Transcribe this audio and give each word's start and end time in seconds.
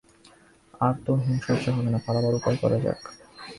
আর 0.81 0.95
তো 1.05 1.11
হিম 1.23 1.37
সহ্য 1.47 1.65
হবে 1.75 1.89
না, 1.93 1.99
পালাবার 2.05 2.37
উপায় 2.39 2.57
করা 2.61 2.77
যাক। 2.83 2.99